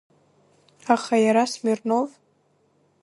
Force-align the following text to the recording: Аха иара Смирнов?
Аха 0.93 1.15
иара 1.25 1.43
Смирнов? 1.51 2.09